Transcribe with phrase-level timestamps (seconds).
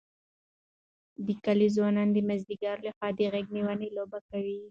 [1.25, 4.57] د کلي ځوانان د مازدیګر لخوا د غېږ نیونې لوبه کوي.